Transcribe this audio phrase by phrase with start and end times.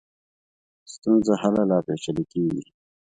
[0.93, 2.63] ستونزه هله لا پېچلې کېږي.